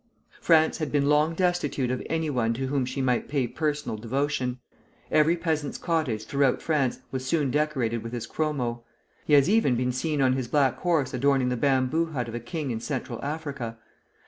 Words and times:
France 0.41 0.79
had 0.79 0.91
been 0.91 1.05
long 1.07 1.35
destitute 1.35 1.91
of 1.91 2.01
any 2.09 2.27
one 2.27 2.53
to 2.55 2.65
whom 2.65 2.85
she 2.87 3.03
might 3.03 3.27
pay 3.27 3.47
personal 3.47 3.95
devotion. 3.97 4.57
Every 5.11 5.37
peasant's 5.37 5.77
cottage 5.77 6.25
throughout 6.25 6.59
France 6.59 7.01
was 7.11 7.23
soon 7.23 7.51
decorated 7.51 8.01
with 8.01 8.11
his 8.11 8.25
chromo. 8.25 8.83
He 9.27 9.33
has 9.33 9.47
even 9.47 9.75
been 9.75 9.91
seen 9.91 10.19
on 10.19 10.33
his 10.33 10.47
black 10.47 10.79
horse 10.79 11.13
adorning 11.13 11.49
the 11.49 11.55
bamboo 11.55 12.07
hut 12.13 12.27
of 12.27 12.33
a 12.33 12.39
king 12.39 12.71
in 12.71 12.79
Central 12.79 13.23
Africa. 13.23 13.77